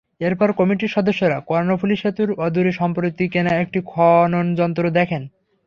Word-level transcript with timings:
এরপর 0.21 0.49
কমিটির 0.51 0.93
সদস্যরা 0.93 1.37
কর্ণফুলী 1.49 1.95
সেতুর 1.95 2.29
অদূরে 2.45 2.71
সম্প্রতি 2.71 3.25
কেনা 3.33 3.53
একটি 3.63 3.79
খননযন্ত্র 3.87 4.83
দেখেন। 4.91 5.23